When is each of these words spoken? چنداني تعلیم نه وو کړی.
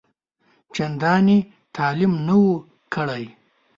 چنداني 0.73 1.37
تعلیم 1.75 2.13
نه 2.27 2.35
وو 2.41 2.53
کړی. 2.93 3.23